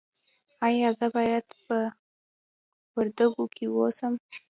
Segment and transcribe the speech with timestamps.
[0.67, 1.77] ایا زه باید په
[2.95, 4.13] وردګو کې اوسم؟